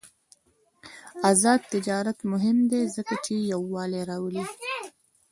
آزاد 1.29 1.61
تجارت 1.73 2.19
مهم 2.31 2.57
دی 2.71 2.81
ځکه 2.95 3.15
چې 3.25 3.33
یووالي 3.51 4.01
راوړي. 4.09 4.43